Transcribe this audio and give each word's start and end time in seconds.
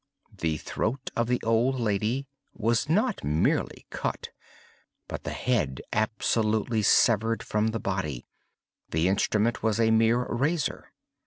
The 0.35 0.57
throat 0.57 1.11
of 1.15 1.27
the 1.27 1.39
old 1.43 1.79
lady 1.79 2.25
was 2.55 2.89
not 2.89 3.23
merely 3.23 3.85
cut, 3.91 4.29
but 5.07 5.25
the 5.25 5.29
head 5.31 5.79
absolutely 5.93 6.81
severed 6.81 7.43
from 7.43 7.67
the 7.67 7.79
body: 7.79 8.25
the 8.89 9.07
instrument 9.07 9.61
was 9.61 9.79
a 9.79 9.91
mere 9.91 10.25
razor. 10.27 10.91